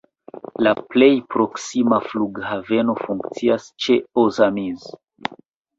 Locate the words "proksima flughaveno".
1.35-2.97